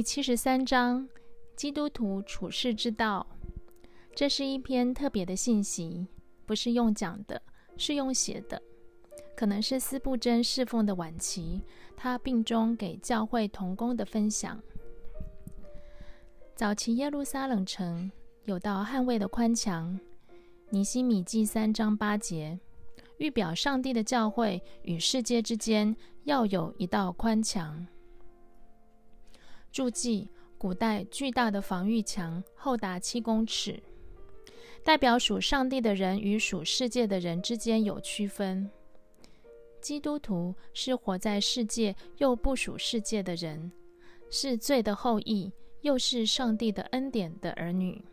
[0.00, 1.06] 第七十三章：
[1.54, 3.26] 基督徒处世之道。
[4.16, 6.06] 这是一篇特别的信息，
[6.46, 7.42] 不是用讲的，
[7.76, 8.62] 是用写的。
[9.36, 11.60] 可能是司布真侍奉的晚期，
[11.98, 14.58] 他病中给教会同工的分享。
[16.56, 18.10] 早期耶路撒冷城
[18.44, 20.00] 有道捍卫的宽墙，
[20.70, 22.58] 尼西米记三章八节，
[23.18, 27.86] 预表上帝的教会与世界之间要有一道宽墙。
[29.72, 33.80] 注记：古代巨大的防御墙，厚达七公尺，
[34.82, 38.68] 代表属上帝的人与属世界的人之间有区分。
[39.80, 43.70] 基督徒是活在世界又不属世界的人，
[44.28, 45.50] 是罪的后裔，
[45.82, 48.04] 又是上帝的恩典的儿女。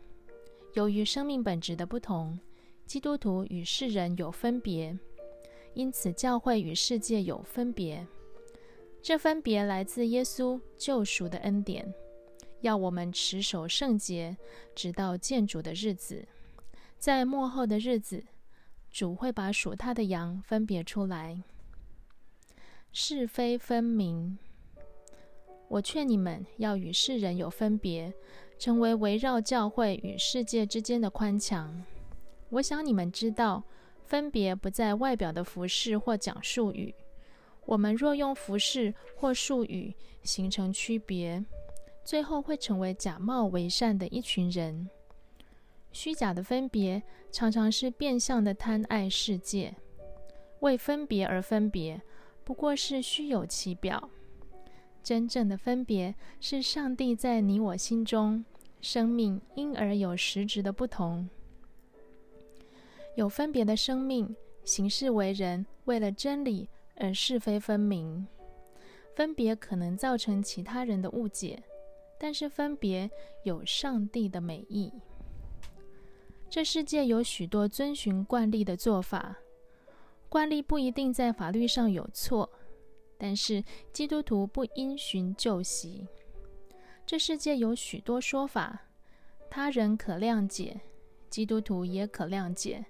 [0.74, 2.38] 由于生命本质的不同，
[2.86, 4.96] 基督徒与世人有分别，
[5.74, 8.06] 因此教会与世界有分别。
[9.00, 11.94] 这分别来自耶稣救赎的恩典，
[12.60, 14.36] 要我们持守圣洁，
[14.74, 16.26] 直到见主的日子。
[16.98, 18.24] 在末后的日子，
[18.90, 21.42] 主会把属他的羊分别出来，
[22.92, 24.36] 是非分明。
[25.68, 28.12] 我劝你们要与世人有分别，
[28.58, 31.84] 成为围绕教会与世界之间的宽墙。
[32.50, 33.62] 我想你们知道，
[34.04, 36.94] 分别不在外表的服饰或讲述语。
[37.68, 41.44] 我们若用服饰或术语形成区别，
[42.02, 44.88] 最后会成为假冒为善的一群人。
[45.92, 49.74] 虚假的分别常常是变相的贪爱世界，
[50.60, 52.00] 为分别而分别，
[52.42, 54.08] 不过是虚有其表。
[55.02, 58.42] 真正的分别是上帝在你我心中，
[58.80, 61.28] 生命因而有实质的不同。
[63.14, 66.66] 有分别的生命行事为人，为了真理。
[66.98, 68.26] 而是非分明，
[69.14, 71.62] 分别可能造成其他人的误解，
[72.18, 73.10] 但是分别
[73.44, 74.92] 有上帝的美意。
[76.50, 79.36] 这世界有许多遵循惯例的做法，
[80.28, 82.50] 惯例不一定在法律上有错，
[83.18, 86.06] 但是基督徒不因循旧习。
[87.06, 88.82] 这世界有许多说法，
[89.50, 90.80] 他人可谅解，
[91.30, 92.84] 基督徒也可谅解，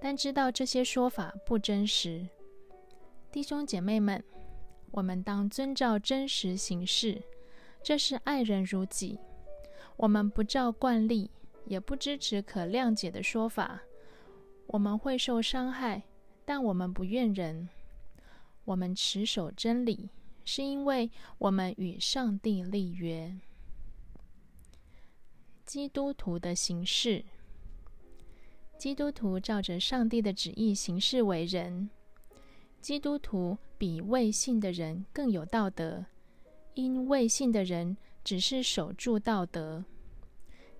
[0.00, 2.26] 但知道这些说法不真实。
[3.32, 4.22] 弟兄姐妹们，
[4.90, 7.22] 我们当遵照真实行事，
[7.82, 9.18] 这是爱人如己。
[9.96, 11.30] 我们不照惯例，
[11.64, 13.80] 也不支持可谅解的说法。
[14.66, 16.02] 我们会受伤害，
[16.44, 17.70] 但我们不怨人。
[18.66, 20.10] 我们持守真理，
[20.44, 23.34] 是因为我们与上帝立约。
[25.64, 27.24] 基督徒的行事，
[28.76, 31.88] 基督徒照着上帝的旨意行事为人。
[32.82, 36.04] 基督徒比未信的人更有道德，
[36.74, 39.84] 因未信的人只是守住道德。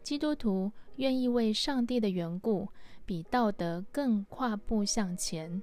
[0.02, 2.68] 基督徒愿意为上帝的缘故，
[3.06, 5.62] 比道德更跨步向前，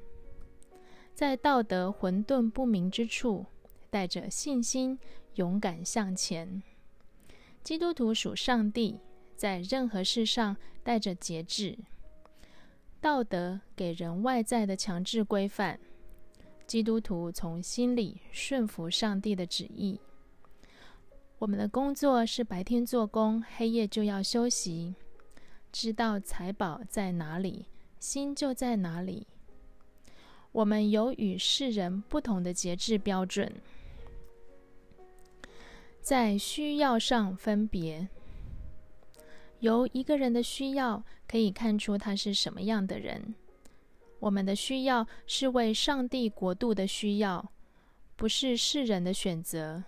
[1.14, 3.46] 在道德混沌不明之处，
[3.90, 4.98] 带着信心
[5.36, 6.64] 勇敢向前。
[7.62, 8.98] 基督徒属上帝，
[9.36, 11.78] 在任何事上带着节制。
[13.02, 15.78] 道德给人外在的强制规范。
[16.70, 20.00] 基督徒从心里顺服上帝的旨意。
[21.40, 24.94] 我们的工作是白天做工，黑夜就要休息。
[25.72, 27.66] 知道财宝在哪里，
[28.00, 29.26] 心就在哪里。
[30.52, 33.52] 我们有与世人不同的节制标准，
[36.00, 38.08] 在需要上分别。
[39.62, 43.34] 由一个人的需要可以看出他是什么样的人。
[44.20, 47.52] 我们的需要是为上帝国度的需要，
[48.16, 49.84] 不是世人的选择。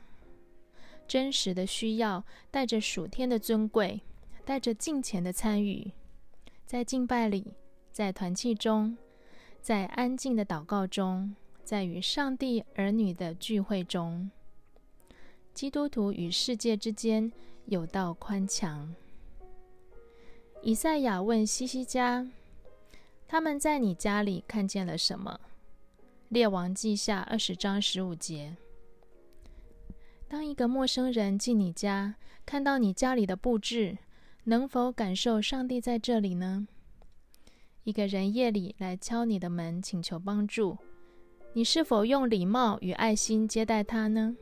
[1.08, 4.00] 真实的需要带着属天的尊贵，
[4.46, 5.91] 带着敬虔的参与，
[6.66, 7.53] 在敬拜里，
[7.91, 8.97] 在团契中，
[9.61, 11.35] 在安静的祷告中，
[11.66, 14.32] 在与上帝儿女的聚会中，
[15.53, 17.29] 基督徒与世界之间
[17.66, 18.96] 有道宽墙。
[20.61, 22.26] 以赛亚问西西家。
[23.32, 25.40] 他们在你家里看见了什么？
[26.28, 28.58] 列王记下二十章十五节。
[30.28, 33.98] 当一个陌生人进你家，看到你家里的布置，
[34.44, 36.68] 能否感受上帝在这里呢？
[37.86, 40.78] 一个人夜里来敲你的门，请求帮助，
[41.54, 44.36] 你是否用礼貌与爱心接待他呢？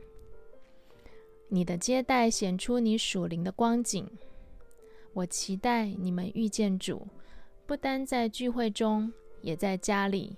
[1.46, 4.04] 你的接待显出你属灵的光景。
[5.12, 7.06] 我期待你们遇见主。
[7.70, 9.12] 不单在聚会中，
[9.42, 10.36] 也在家里；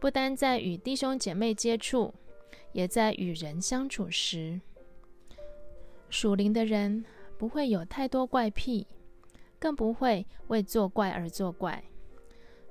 [0.00, 2.12] 不单在与弟兄姐妹接触，
[2.72, 4.60] 也在与人相处时。
[6.10, 7.04] 属灵的人
[7.38, 8.88] 不会有太多怪癖，
[9.60, 11.84] 更不会为作怪而作怪。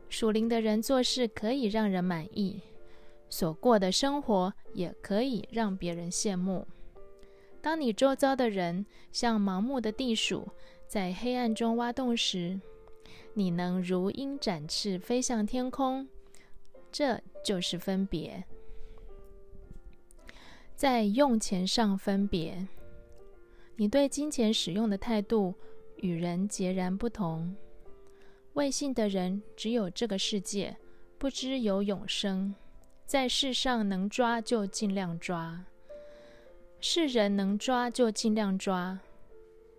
[0.09, 2.59] 属灵的人做事可以让人满意，
[3.29, 6.67] 所过的生活也可以让别人羡慕。
[7.61, 10.49] 当你周遭的人像盲目的地鼠，
[10.89, 12.59] 在黑暗中挖洞时，
[13.33, 16.07] 你能如鹰展翅飞向天空。
[16.91, 18.43] 这就是分别，
[20.75, 22.67] 在用钱上分别。
[23.77, 25.55] 你对金钱使用的态度
[25.95, 27.55] 与人截然不同。
[28.53, 30.75] 未信的人只有这个世界，
[31.17, 32.53] 不知有永生，
[33.05, 35.63] 在世上能抓就尽量抓，
[36.81, 38.99] 世人能抓就尽量抓。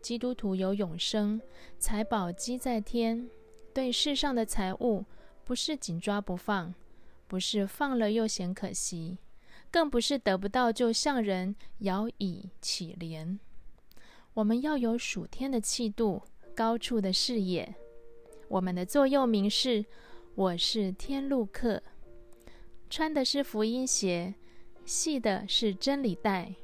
[0.01, 1.41] 基督徒有永生，
[1.79, 3.29] 财宝积在天，
[3.75, 5.05] 对世上的财物
[5.45, 6.75] 不是紧抓不放。
[7.29, 9.17] 不是放了又嫌可惜，
[9.71, 13.39] 更不是得不到就向人摇以乞怜。
[14.35, 16.21] 我们要有属天的气度，
[16.55, 17.75] 高处的视野。
[18.49, 19.83] 我们的座右铭是
[20.37, 21.83] ：“我是天路客，
[22.91, 24.35] 穿的是福音鞋，
[24.85, 26.55] 系的是真理带，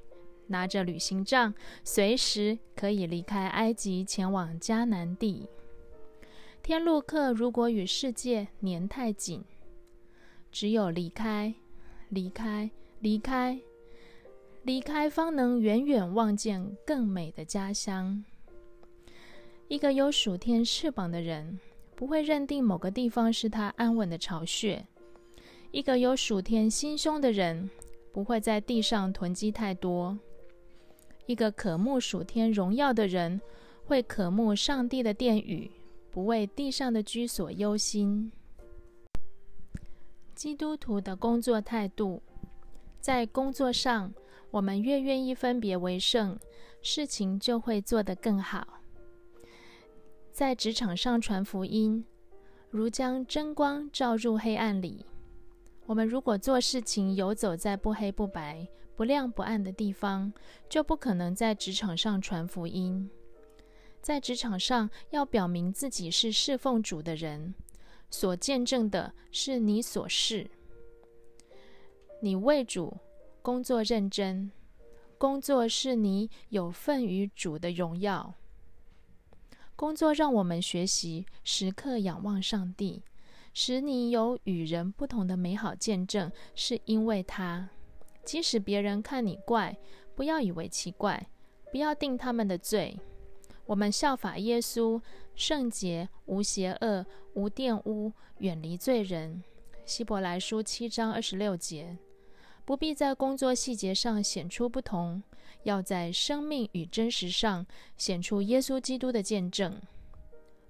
[0.49, 5.49] 拿着旅行杖，随时可以离开埃及，前往迦南地。”
[6.69, 9.43] 天路客如果与世界粘太紧，
[10.53, 11.55] 只有离开，
[12.11, 12.71] 离开，
[13.01, 13.59] 离开，
[14.65, 18.23] 离开，方能远远望见更美的家乡。
[19.69, 21.59] 一个有暑天翅膀的人，
[21.95, 24.85] 不会认定某个地方是他安稳的巢穴；
[25.71, 27.71] 一个有暑天心胸的人，
[28.13, 30.15] 不会在地上囤积太多；
[31.25, 33.41] 一个渴慕暑天荣耀的人，
[33.87, 35.71] 会渴慕上帝的殿宇，
[36.19, 38.33] 不为地上的居所忧心。
[40.35, 42.21] 基督徒的工作态度，
[42.99, 44.13] 在工作上，
[44.51, 46.37] 我们越愿意分别为圣，
[46.83, 48.81] 事情就会做得更好。
[50.33, 52.05] 在职场上传福音，
[52.69, 55.07] 如将真光照入黑暗里。
[55.87, 58.67] 我们如果做事情游走在不黑不白、
[58.97, 60.33] 不亮不暗的地方，
[60.69, 63.09] 就不可能在职场上传福音。
[64.01, 67.55] 在职场上，要表明自己是侍奉主的人。
[68.11, 70.51] 所见证的是你所示，
[72.23, 72.97] 你为主
[73.43, 74.51] 工作认真，
[75.19, 78.35] 工作是你有份于主的荣耀。
[79.77, 83.03] 工作让我们学习时刻仰望上帝，
[83.53, 87.69] 使你有与人不同的美好见证，是因为他。
[88.25, 89.77] 即使别人看你怪，
[90.15, 91.29] 不要以为奇怪，
[91.71, 92.99] 不要定他们的罪。
[93.69, 94.99] 我们效法耶稣，
[95.35, 97.05] 圣洁、无邪恶、
[97.35, 99.45] 无玷污，远离罪人。
[99.85, 101.99] 希伯来书七章二十六节。
[102.65, 105.23] 不必在工作细节上显出不同，
[105.65, 107.67] 要在生命与真实上
[107.99, 109.79] 显出耶稣基督的见证。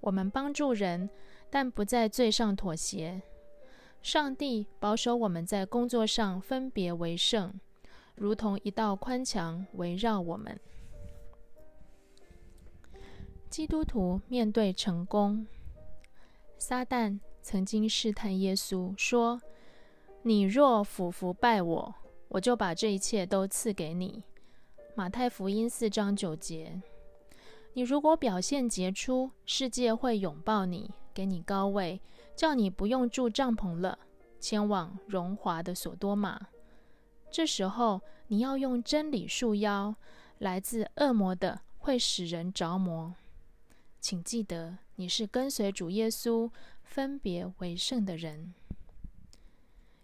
[0.01, 1.09] 我们帮助人，
[1.49, 3.23] 但不在罪上妥协。
[4.03, 7.55] 上帝保守我们在工作上分别为圣，
[8.17, 10.59] 如同一道宽墙围绕我们。
[13.49, 15.47] 基督徒面对成功，
[16.59, 19.41] 撒旦曾经试探耶稣说
[20.23, 21.95] ：“你若俯伏拜我，
[22.29, 24.23] 我就把这一切都赐给你。”
[24.95, 26.81] 马太福音四章九节。
[27.73, 32.01] 你如果表现杰出，世界会拥抱你，给你高位，
[32.37, 33.99] 叫你不用住帐篷了，
[34.39, 36.49] 前往荣华的所多玛。
[37.31, 39.95] 这时候，你要用真理束腰，
[40.39, 43.15] 来自恶魔的会使人着魔。
[44.09, 46.51] 请记得，你是跟随主耶稣
[46.83, 48.55] 分别为圣的人。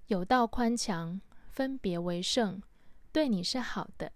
[0.09, 1.19] 有道宽强，
[1.49, 2.63] 分别为圣，
[3.11, 4.13] 对你是好的。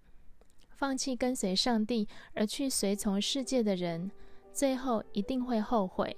[0.69, 4.11] 放弃跟随上帝而去随从世界的人，
[4.53, 6.15] 最后一定会后悔。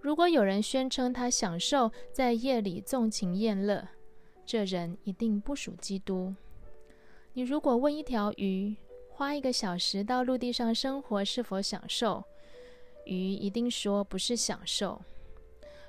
[0.00, 3.86] 如果有人宣称他享受在夜里纵情宴乐，
[4.46, 6.34] 这人一定不属基督。
[7.34, 8.74] 你如果问一条鱼，
[9.10, 12.24] 花一个小时到陆地上生活是否享受？
[13.04, 15.00] 鱼一定说不是享受。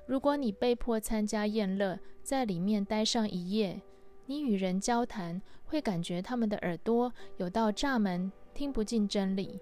[0.06, 3.82] 如果你被迫参加宴乐，在里面待上一夜，
[4.26, 9.60] 你与人交谈，会感觉他们的耳朵有道栅门，听不进真理。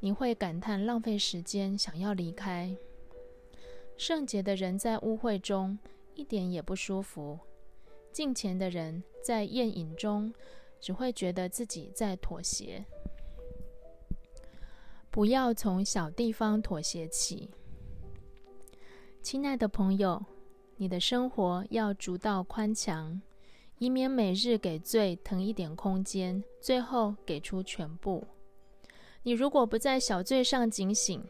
[0.00, 2.76] 你会感叹浪费时间，想要离开。
[3.96, 5.78] 圣洁的人在污秽中
[6.14, 7.38] 一点也不舒服，
[8.12, 10.32] 敬虔的人在宴饮中
[10.80, 12.84] 只会觉得自己在妥协。
[15.16, 17.48] 不要从小地方妥协起，
[19.22, 20.22] 亲爱的朋友，
[20.76, 23.18] 你的生活要逐道宽强，
[23.78, 28.26] 以免每日给罪腾一点空间，最后给出全部。
[29.22, 31.24] 你如果不在小罪上警醒，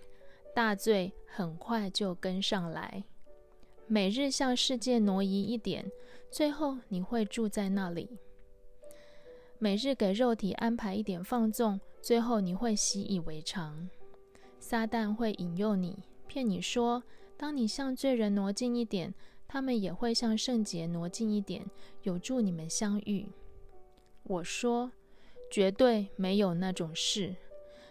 [0.52, 3.05] 大罪很快就跟上来。
[3.87, 5.88] 每日向世界挪移一点，
[6.28, 8.19] 最后你会住在那里。
[9.61, 13.91] 每日给肉体安排一点放纵，最后你会习以为常。
[14.61, 17.03] 撒旦会引诱你，骗你说，
[17.37, 19.13] 当你向罪人挪近一点，
[19.49, 21.69] 他们也会向圣洁挪近一点，
[22.05, 23.27] 有助你们相遇。
[24.23, 24.93] 我说，
[25.51, 27.35] 绝对没有那种事。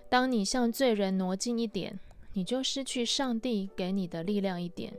[0.08, 2.00] 当你向罪人挪近一点，
[2.32, 4.94] 你就失去上帝给你的力量一点。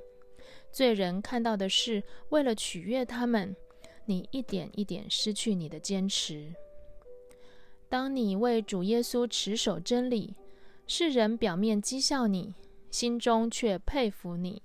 [0.71, 3.57] 罪人看到的是为了取悦他们，
[4.05, 6.53] 你一点一点失去你的坚持。
[7.89, 10.35] 当你为主耶稣持守真理，
[10.87, 12.55] 世人表面讥笑你，
[12.91, 14.63] 心中却佩服你。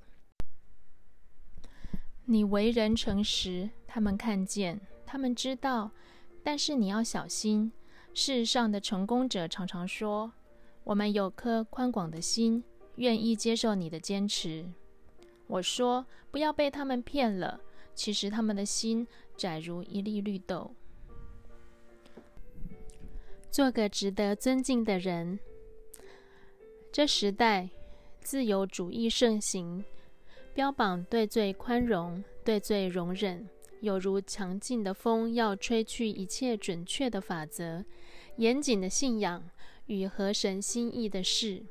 [2.25, 5.91] 你为人诚实，他们看见，他们知道，
[6.43, 7.71] 但是你要小心。
[8.13, 10.33] 世上的成功者常常说
[10.83, 12.63] ：“我们有颗宽广的心，
[12.95, 14.65] 愿意接受你的坚持。”
[15.47, 17.61] 我说：“不要被他们骗了。
[17.93, 20.73] 其实他们的心窄如一粒绿豆。”
[23.51, 25.38] 做个值得尊敬的人。
[26.89, 27.70] 这时代
[28.22, 29.84] 自由主义盛行，
[30.53, 33.48] 标榜对罪宽容、对罪容忍。
[33.81, 37.84] 有如强劲的风，要吹去一切准确的法则、
[38.38, 39.43] 严谨的信仰
[39.88, 41.63] 与合神心意的事。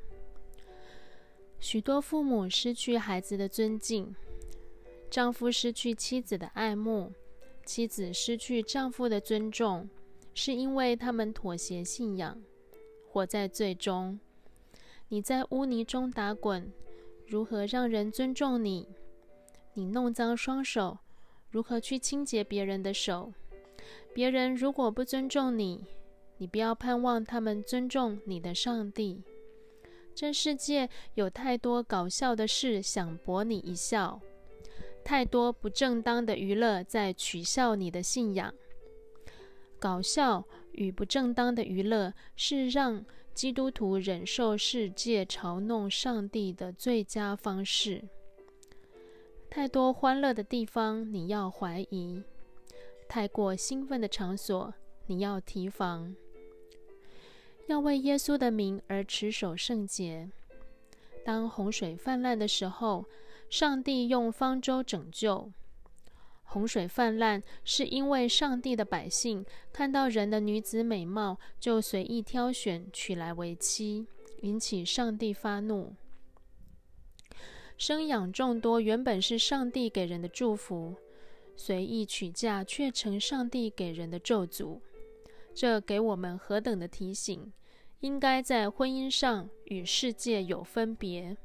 [1.59, 4.13] 许多父母失去孩子的尊敬，
[5.09, 7.11] 丈夫失去妻子的爱慕，
[7.65, 9.89] 妻子失去丈夫的尊重，
[10.33, 12.41] 是因为他们妥协信仰，
[13.07, 14.19] 活在罪中。
[15.09, 16.71] 你在污泥中打滚，
[17.27, 18.87] 如何让人尊重你？
[19.73, 20.97] 你弄脏双手。
[21.49, 23.33] 如何去清洁别人的手？
[24.13, 25.85] 别人如果不尊重你，
[26.37, 29.21] 你不要盼望他们尊重你的上帝。
[30.15, 34.21] 这世界有太多搞笑的事想博你一笑，
[35.03, 38.53] 太多不正当的娱乐在取笑你的信仰。
[39.81, 48.03] 搞笑与不正当的娱乐是让基督徒忍受世界嘲弄上帝的最佳方式。
[49.49, 52.21] 太多欢乐的地方，你要怀疑；
[53.09, 54.71] 太过兴奋的场所，
[55.07, 56.15] 你要提防。
[57.67, 60.29] 要为耶稣的名而持守圣洁。
[61.25, 63.03] 当洪水泛滥的时候，
[63.49, 65.51] 上帝用方舟拯救。
[66.51, 74.05] 洪水泛滥是因为上帝的百姓看到人的女子美貌，就随意挑选娶来为妻，
[74.41, 75.95] 引起上帝发怒。
[77.77, 80.93] 生养众多原本是上帝给人的祝福，
[81.55, 84.81] 随意娶嫁却成上帝给人的咒诅。
[85.53, 87.49] 这给我们何等的提醒！
[88.01, 91.37] 应该在婚姻上与世界有分别。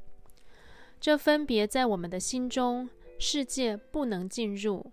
[0.99, 4.91] 这分别在我们的心中，世界不能进入。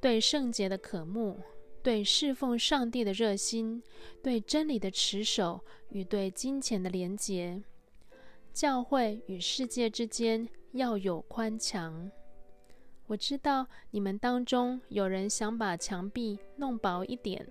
[0.00, 1.40] 对圣洁的渴慕，
[1.82, 3.82] 对侍奉上帝的热心，
[4.22, 7.62] 对真理的持守与对金钱的廉洁。
[8.52, 12.10] 教会与世界之间要有宽墙。
[13.06, 17.46] 我知道你们当中有人想把墙壁弄薄一点，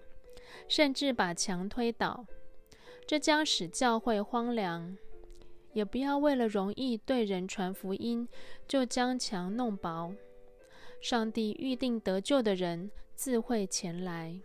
[0.68, 2.26] 甚至把墙推倒，
[3.06, 4.96] 这将使教会荒凉。
[5.74, 8.28] 也不要为了容易对人传福音，
[8.68, 10.14] 就将墙弄薄。
[11.02, 14.40] 上帝预定得救的人自会前来。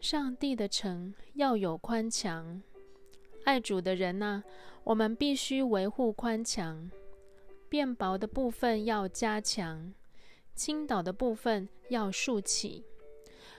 [0.00, 2.62] 上帝的城要有宽墙。
[3.44, 4.42] 爱主的人呐，
[4.84, 6.90] 我们必须维护宽墙，
[7.68, 9.92] 变薄的部分要加强，
[10.54, 12.84] 倾倒的部分要竖起，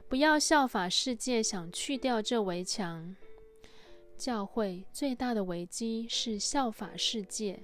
[0.07, 3.15] 不要效法世界想去掉这围墙。
[4.17, 7.59] 教会最大的危机是效法世界。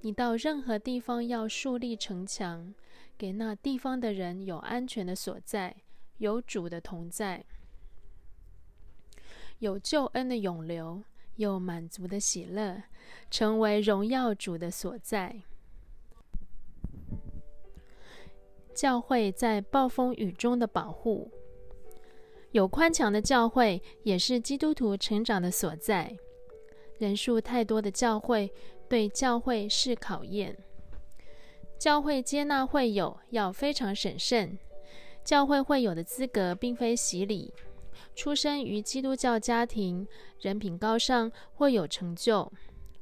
[0.00, 2.74] 你到任何地方要树立城墙，
[3.18, 5.76] 给那地方的人有安全的所在，
[6.18, 7.44] 有主的同在，
[9.58, 11.02] 有救恩的涌流。
[11.36, 12.82] 有满足的喜乐，
[13.30, 15.42] 成为荣耀主的所在。
[18.74, 21.30] 教会在暴风雨中的保护，
[22.52, 26.16] 有宽强的教会也是基督徒成长的所在。
[26.96, 28.50] 人数太多的教会
[28.88, 30.56] 对教会是考验。
[31.78, 34.58] 教会接纳会友要非常审慎。
[35.24, 37.52] 教会会友的资格并非洗礼。
[38.14, 40.06] 出生于基督教家庭，
[40.40, 42.50] 人品高尚或有成就，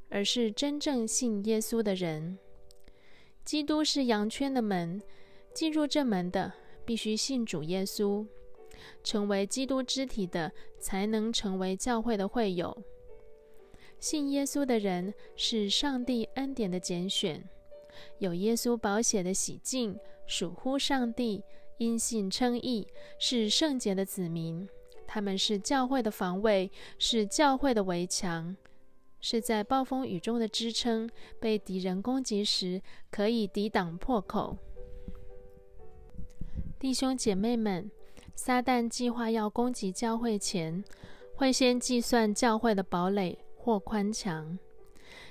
[0.09, 2.39] 而是真正信耶稣的人。
[3.45, 5.01] 基督是羊圈的门，
[5.53, 6.53] 进入这门的
[6.85, 8.27] 必须信主耶稣。
[9.03, 12.77] 成为基督肢体的，才能成为教会的会友。
[14.05, 17.43] 信耶稣的人是上帝恩典的拣选，
[18.19, 21.43] 有耶稣宝血的洗净，属乎上帝，
[21.79, 22.87] 因信称义，
[23.19, 24.69] 是圣洁的子民。
[25.07, 28.55] 他们是教会的防卫，是教会的围墙。
[29.23, 31.09] 是在暴风雨中的支撑，
[31.41, 34.59] 被敌人攻击时可以抵挡破口。
[36.79, 37.91] 弟兄姐妹们，
[38.35, 40.85] 撒旦计划要攻击教会前，
[41.35, 44.59] 会先计算教会的堡垒或宽墙，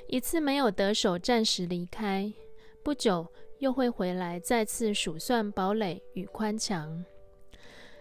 [0.08, 2.34] 一次没有得手，暂时离开，
[2.82, 3.28] 不久
[3.60, 7.06] 又会回来，再次数算堡垒与宽墙。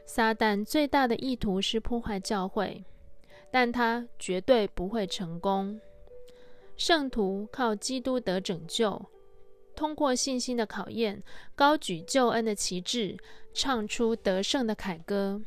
[0.07, 2.83] 撒旦最大的意图是破坏教会。
[3.55, 5.79] 但他绝对不会成功。
[6.79, 9.05] 圣徒靠基督得拯救，
[9.77, 11.23] 通过信心的考验，
[11.55, 13.19] 高举救恩的旗帜，
[13.53, 15.43] 唱出得胜的凯歌。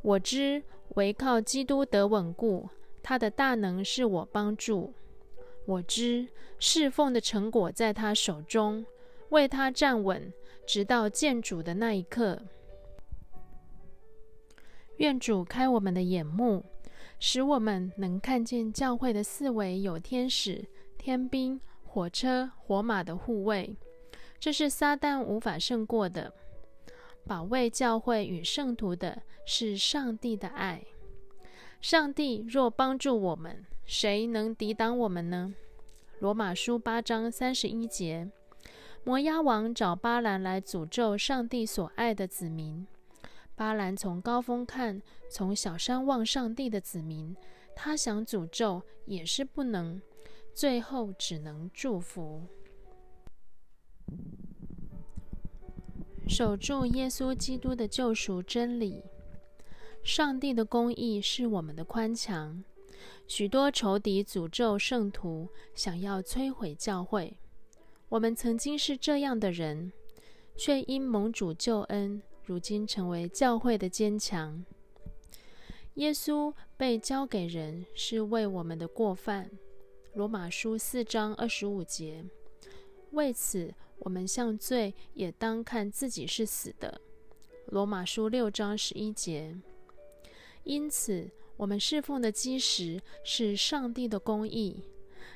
[0.00, 0.62] 我知
[0.94, 2.70] 唯靠基督得稳固，
[3.02, 4.92] 他的大能是我帮助。
[5.66, 6.26] 我知
[6.58, 8.84] 侍奉的成果在他手中，
[9.28, 10.32] 为他站稳，
[10.66, 12.42] 直到见主的那一刻。
[14.96, 16.64] 愿主开我们的眼目，
[17.18, 20.64] 使我们能看见教会的四围有天使、
[20.98, 23.74] 天兵、火车、火马的护卫，
[24.38, 26.32] 这是撒旦无法胜过的。
[27.26, 30.82] 保卫教会与圣徒的是上帝的爱。
[31.80, 35.54] 上帝若帮助我们，谁能抵挡我们呢？
[36.18, 38.30] 罗马书八章三十一节，
[39.02, 42.86] 摩押王找巴兰来诅咒上帝所爱的子民。
[43.56, 47.34] 巴兰从高峰看，从小山望上帝的子民，
[47.74, 50.02] 他想诅咒也是不能，
[50.52, 52.42] 最后只能祝福。
[56.28, 59.02] 守住耶稣基督的救赎真理，
[60.02, 62.64] 上帝的公义是我们的宽墙。
[63.26, 67.36] 许多仇敌诅咒圣徒，想要摧毁教会。
[68.08, 69.92] 我们曾经是这样的人，
[70.56, 72.22] 却因蒙主救恩。
[72.44, 74.64] 如今成为教会的坚强。
[75.94, 79.48] 耶稣被交给人，是为我们的过犯。
[80.14, 82.24] 罗马书四章二十五节。
[83.12, 87.00] 为此，我们向罪也当看自己是死的。
[87.66, 89.56] 罗马书六章十一节。
[90.64, 94.84] 因此，我们侍奉的基石是上帝的公义，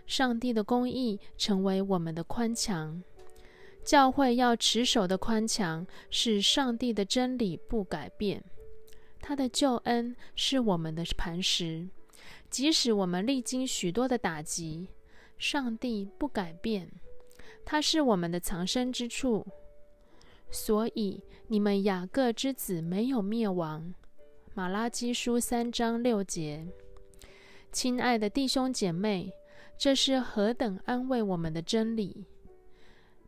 [0.06, 3.02] 上帝的公义成为我们的宽墙。
[3.82, 8.42] 教会要持守的宽墙是上帝的真理不改变，
[9.20, 11.88] 他的救恩是我们的磐石。
[12.48, 14.88] 即使我们历经许多的打击，
[15.36, 16.90] 上帝不改变，
[17.64, 19.46] 他是我们的藏身之处。
[20.50, 23.92] 所以你们雅各之子没有灭亡。
[24.56, 26.64] 马拉基书三章六节，
[27.72, 29.32] 亲爱的弟兄姐妹，
[29.76, 32.24] 这是何等安慰我们的真理！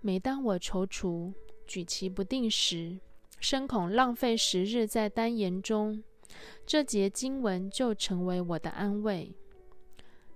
[0.01, 1.35] 每当我踌躇、
[1.67, 3.01] 举棋不定时，
[3.41, 6.01] 深恐浪费时日在单言中，
[6.65, 9.35] 这节经文就成为我的安慰。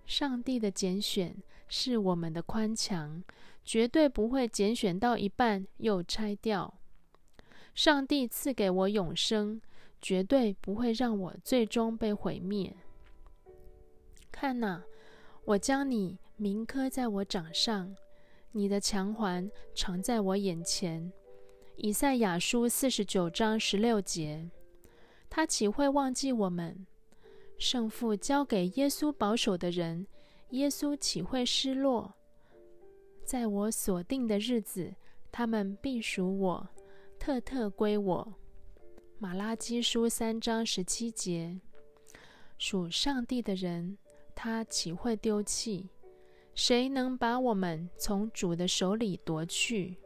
[0.07, 1.37] 上帝的拣选
[1.69, 3.23] 是我们的宽墙，
[3.65, 6.81] 绝对不会拣选到一半又拆掉。
[7.77, 9.61] 上帝赐给我永生，
[10.01, 12.75] 绝对不会让我最终被毁灭。
[14.33, 14.83] 看哪，
[15.45, 17.95] 我将你铭刻在我掌上。
[18.53, 21.13] 你的强环常在我眼前，
[21.77, 24.51] 以赛亚书四十九章十六节。
[25.29, 26.87] 他岂会忘记我们？
[27.59, 30.07] 胜负交给耶稣保守的人，
[30.51, 32.15] 耶稣岂会失落？
[33.25, 34.95] 在我所定的日子，
[35.31, 36.69] 他们必属我，
[37.19, 38.35] 特特归我。
[39.23, 41.61] 马拉基书三章十七节。
[42.57, 43.99] 属上帝的人，
[44.35, 45.91] 他岂会丢弃？
[46.55, 49.99] 谁能把我们从主的手里夺去？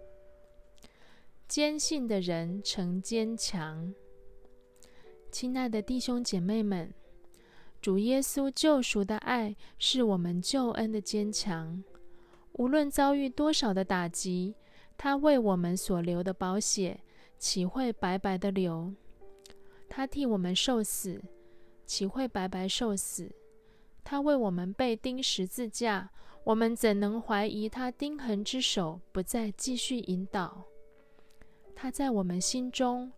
[1.46, 3.94] 坚信的人成坚强。
[5.30, 6.92] 亲爱的弟兄姐妹们，
[7.80, 11.84] 主耶稣救赎的爱是我们救恩的坚强。
[12.54, 14.56] 无论遭遇多少的打击，
[14.98, 17.00] 他为我们所流的宝血
[17.38, 18.92] 岂会白白的流？
[19.88, 21.22] 他替我们受死，
[21.86, 23.30] 岂会白白受死？
[24.02, 26.10] 他为我们被钉十字架。
[26.44, 30.66] 我们怎能怀疑他钉痕之手不再继续引导？
[31.74, 33.10] 他在我们心中，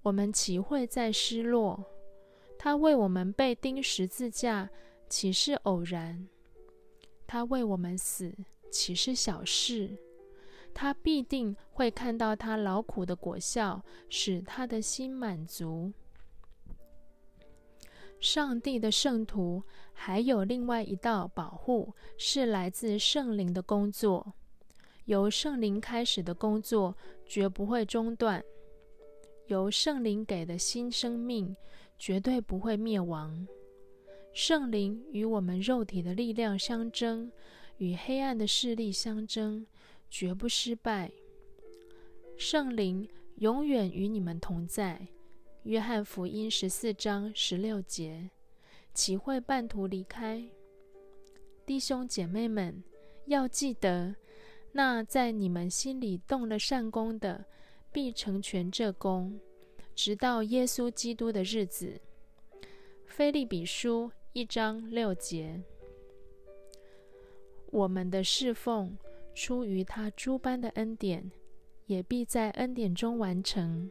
[0.00, 1.84] 我们岂会再失落？
[2.58, 4.70] 他为我们被钉十字架，
[5.10, 6.26] 岂是偶然？
[7.26, 8.34] 他为我们死，
[8.70, 9.98] 岂是小事？
[10.72, 15.92] 他必定会看到他劳苦的果效，使他的心满足。
[18.22, 19.60] 上帝的圣徒
[19.92, 24.34] 还有另外一道保护，是来自圣灵的工作。
[25.06, 28.40] 由圣灵开始的工作绝不会中断，
[29.46, 31.56] 由圣灵给的新生命
[31.98, 33.44] 绝对不会灭亡。
[34.32, 37.32] 圣灵与我们肉体的力量相争，
[37.78, 39.66] 与黑暗的势力相争，
[40.08, 41.10] 绝不失败。
[42.36, 43.08] 圣灵
[43.38, 45.08] 永远与你们同在。
[45.64, 48.30] 约翰福音十四章十六节，
[48.92, 50.42] 岂会半途离开？
[51.64, 52.82] 弟兄姐妹们，
[53.26, 54.16] 要记得，
[54.72, 57.44] 那在你们心里动了善功的，
[57.92, 59.38] 必成全这功，
[59.94, 62.00] 直到耶稣基督的日子。
[63.06, 65.62] 菲利比书一章六节，
[67.70, 68.98] 我们的侍奉
[69.32, 71.30] 出于他诸般的恩典，
[71.86, 73.88] 也必在恩典中完成。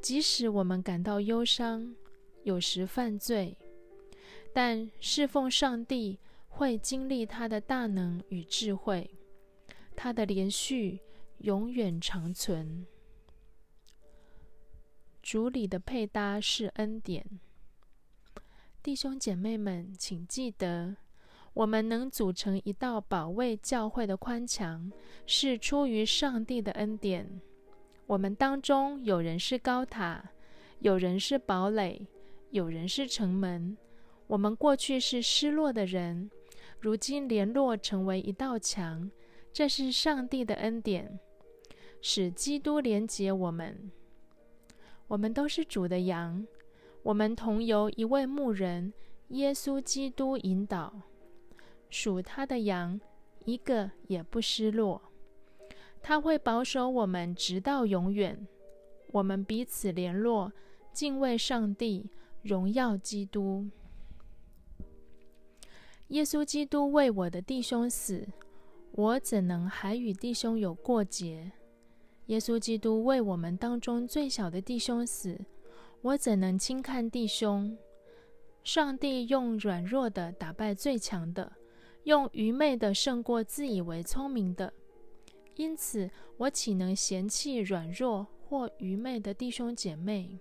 [0.00, 1.94] 即使我们感到忧伤，
[2.42, 3.56] 有时犯罪，
[4.52, 9.10] 但侍奉上帝会经历他的大能与智慧，
[9.94, 11.00] 他的连续
[11.38, 12.86] 永远长存。
[15.22, 17.38] 主里的配搭是恩典，
[18.82, 20.96] 弟兄姐妹们，请记得，
[21.52, 24.90] 我们能组成一道保卫教会的宽墙，
[25.26, 27.42] 是出于上帝的恩典。
[28.10, 30.32] 我们当中有人是高塔，
[30.80, 32.08] 有人是堡垒，
[32.50, 33.76] 有人是城门。
[34.26, 36.28] 我们过去是失落的人，
[36.80, 39.08] 如今联络成为一道墙。
[39.52, 41.20] 这是上帝的恩典，
[42.02, 43.92] 使基督连接我们。
[45.06, 46.44] 我们都是主的羊，
[47.04, 48.92] 我们同由一位牧人
[49.28, 50.92] 耶稣基督引导，
[51.88, 53.00] 属他的羊
[53.44, 55.00] 一个也不失落。
[56.02, 58.46] 他会保守我们直到永远。
[59.12, 60.52] 我们彼此联络，
[60.92, 62.08] 敬畏上帝，
[62.42, 63.68] 荣耀基督。
[66.08, 68.26] 耶稣基督为我的弟兄死，
[68.92, 71.52] 我怎能还与弟兄有过节？
[72.26, 75.38] 耶稣基督为我们当中最小的弟兄死，
[76.02, 77.76] 我怎能轻看弟兄？
[78.62, 81.52] 上帝用软弱的打败最强的，
[82.04, 84.72] 用愚昧的胜过自以为聪明的。
[85.60, 90.38] 因此，我岂能嫌弃软弱或愚昧的弟兄姐妹？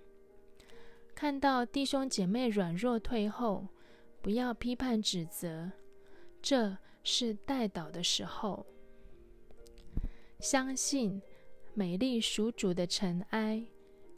[1.14, 3.68] 看到弟兄姐妹软弱退后，
[4.22, 5.74] 不要批判指责，
[6.42, 8.66] 这是带导的时候。
[10.40, 11.22] 相信
[11.74, 13.66] 美丽属主的尘埃，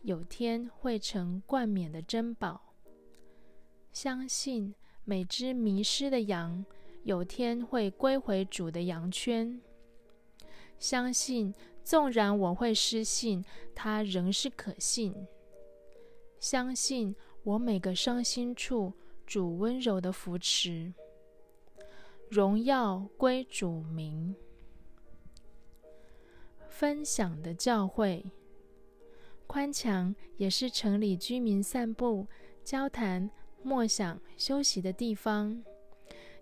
[0.03, 2.75] 有天会成冠冕的珍宝。
[3.91, 6.63] 相信每只迷失的羊，
[7.01, 9.59] 有天会归回主的羊圈。
[10.81, 15.15] 相信，纵然我会失信，他仍是可信。
[16.39, 18.91] 相信我每个伤心处，
[19.27, 20.91] 主温柔的扶持。
[22.29, 24.35] 荣耀归主名。
[26.67, 28.25] 分享的教会，
[29.45, 32.25] 宽墙也是城里居民散步、
[32.63, 33.29] 交谈、
[33.61, 35.63] 默想、休息的地方。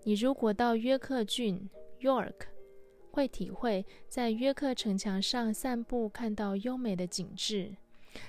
[0.04, 2.47] 你如果到约克郡 （York）。
[3.19, 7.75] 会体会在约克城墙上散步，看到优美的景致。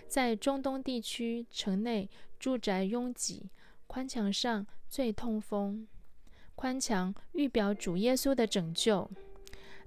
[0.09, 3.49] 在中东地区，城内住宅拥挤，
[3.87, 5.87] 宽墙上最通风。
[6.57, 9.09] 宽墙预表主耶稣的拯救，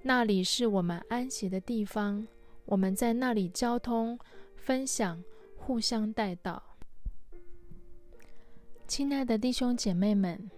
[0.04, 2.26] 那里是我们安息的地方。
[2.64, 4.18] 我们在那里交通、
[4.56, 5.22] 分享、
[5.54, 6.62] 互相带到。
[8.88, 10.50] 亲爱的弟兄姐妹们，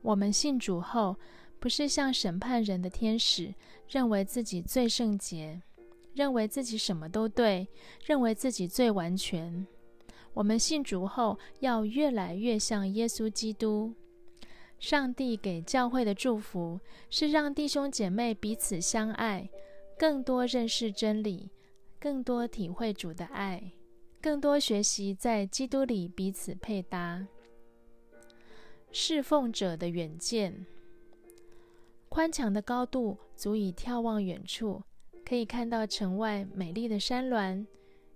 [0.00, 1.18] 我们信主后。
[1.60, 3.54] 不是像审判人的天使，
[3.86, 5.60] 认为自己最圣洁，
[6.14, 7.68] 认为自己什么都对，
[8.06, 9.66] 认为自己最完全。
[10.32, 13.94] 我们信主后，要越来越像耶稣基督。
[14.78, 19.50] 上帝给教会的祝福是让弟兄姐妹彼此相爱，
[19.98, 21.50] 更多认识真理，
[21.98, 23.72] 更多体会主的爱，
[24.22, 27.26] 更多学习在基督里彼此配搭。
[28.90, 30.64] 侍奉者的远见。
[32.10, 34.82] 宽墙的高度足以眺望远处，
[35.24, 37.64] 可以看到城外美丽的山峦、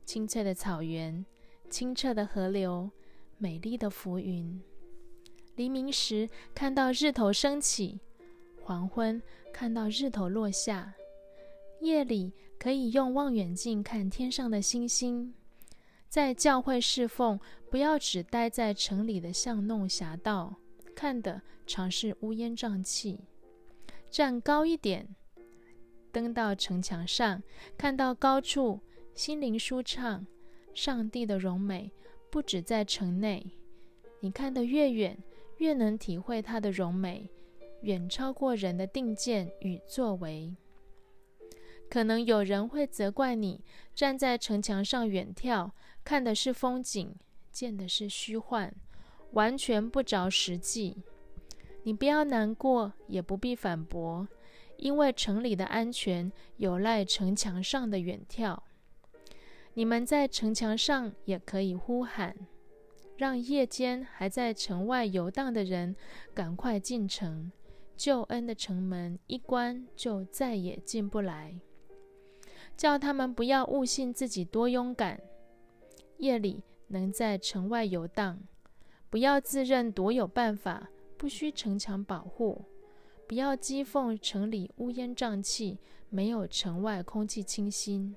[0.04, 1.24] 青翠的草原、
[1.70, 2.90] 清澈的河流、
[3.38, 4.60] 美丽的浮云。
[5.54, 8.00] 黎明时看到日头升起，
[8.64, 10.92] 黄昏看到日头落下。
[11.80, 15.32] 夜里可以用望远镜看天上的星星。
[16.08, 17.38] 在教会侍奉，
[17.70, 20.56] 不要只待在城里的巷弄狭道，
[20.96, 23.20] 看的常是乌烟瘴气。
[24.14, 25.08] 站高一点，
[26.12, 27.42] 登到城墙上，
[27.76, 28.78] 看到高处，
[29.12, 30.24] 心灵舒畅。
[30.72, 31.90] 上帝的荣美
[32.30, 33.44] 不止在城内，
[34.20, 35.18] 你看得越远，
[35.56, 37.28] 越能体会他的荣美，
[37.80, 40.54] 远超过人的定见与作为。
[41.90, 43.64] 可能有人会责怪你，
[43.96, 45.72] 站在城墙上远眺，
[46.04, 47.16] 看的是风景，
[47.50, 48.72] 见的是虚幻，
[49.32, 51.02] 完全不着实际。
[51.84, 54.26] 你不要难过，也不必反驳，
[54.76, 58.58] 因为城里的安全有赖城墙上的远眺。
[59.74, 62.34] 你们在城墙上也可以呼喊，
[63.16, 65.94] 让夜间还在城外游荡的人
[66.34, 67.50] 赶快进城。
[67.96, 71.60] 救恩的城门一关，就再也进不来。
[72.76, 75.20] 叫他们不要误信自己多勇敢，
[76.18, 78.38] 夜里能在城外游荡；
[79.10, 80.88] 不要自认多有办法。
[81.24, 82.66] 不需城墙保护，
[83.26, 85.78] 不要讥讽城里乌烟瘴气，
[86.10, 88.14] 没有城外空气清新。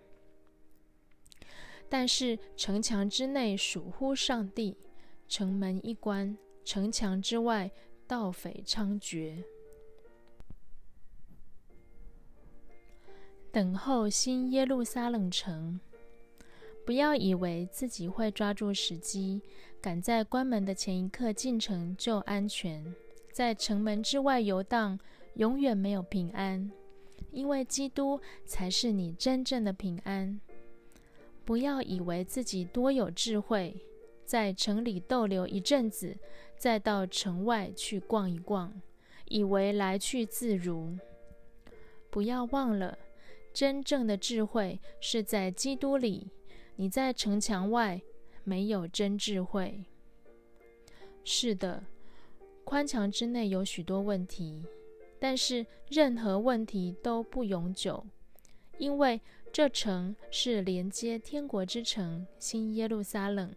[1.87, 4.75] 但是城墙之内属乎上帝，
[5.25, 7.71] 城门一关，城墙之外
[8.05, 9.41] 盗匪猖獗。
[13.53, 15.79] 等候新耶路撒冷城，
[16.85, 19.41] 不要以为自己会抓住时机。
[19.79, 22.83] 赶在关门的前一刻进城就安全，
[23.31, 24.99] 在城门之外游荡
[25.35, 26.69] 永远没有平安，
[27.31, 30.41] 因为基督才是你真正的平安。
[31.45, 33.75] 不要以为自己多有智慧，
[34.25, 36.17] 在城里逗留一阵子，
[36.57, 38.73] 再到城外去逛一逛，
[39.25, 40.97] 以为来去自如。
[42.09, 42.97] 不要忘了，
[43.53, 46.31] 真正的智慧是在基督里。
[46.75, 48.01] 你在城墙外。
[48.47, 49.83] 没有真智慧。
[51.25, 51.83] 是的，
[52.63, 54.63] 宽墙之内有许多问题，
[55.19, 58.05] 但是任何问题都不永久，
[58.77, 59.19] 因为
[59.51, 63.53] 这城是连接天国之城——新耶路撒冷。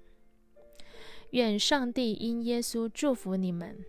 [1.31, 3.85] 愿上帝因耶稣祝福你们，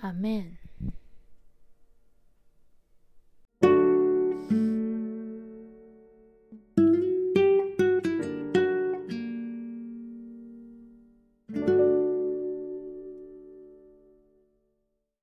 [0.00, 0.56] 阿门。